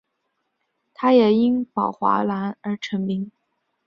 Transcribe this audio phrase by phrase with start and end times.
[0.95, 3.31] 他也因宝华蓝而成名。